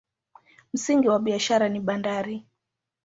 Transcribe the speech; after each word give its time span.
Msingi 0.73 1.07
wa 1.09 1.19
biashara 1.19 1.69
ni 1.69 1.79
bandari. 1.79 2.45